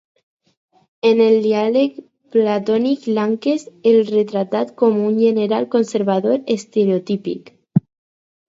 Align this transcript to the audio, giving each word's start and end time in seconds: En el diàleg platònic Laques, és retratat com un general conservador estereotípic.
En 1.09 1.19
el 1.25 1.35
diàleg 1.43 1.99
platònic 2.35 3.05
Laques, 3.19 3.67
és 3.93 4.01
retratat 4.15 4.73
com 4.83 4.99
un 5.11 5.21
general 5.27 5.69
conservador 5.77 6.43
estereotípic. 6.59 7.55